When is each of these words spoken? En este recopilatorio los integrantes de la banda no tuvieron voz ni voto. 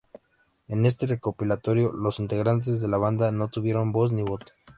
En 0.67 0.87
este 0.87 1.05
recopilatorio 1.05 1.91
los 1.91 2.19
integrantes 2.19 2.81
de 2.81 2.87
la 2.87 2.97
banda 2.97 3.31
no 3.31 3.49
tuvieron 3.49 3.91
voz 3.91 4.11
ni 4.11 4.23
voto. 4.23 4.51